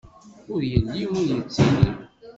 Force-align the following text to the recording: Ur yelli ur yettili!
Ur 0.53 0.61
yelli 0.71 1.03
ur 1.17 1.23
yettili! 1.29 1.87